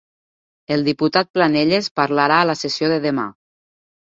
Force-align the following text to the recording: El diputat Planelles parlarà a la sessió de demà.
El 0.75 0.85
diputat 0.87 1.29
Planelles 1.35 1.91
parlarà 2.01 2.41
a 2.41 2.49
la 2.53 2.59
sessió 2.63 2.91
de 2.95 2.99
demà. 3.05 3.31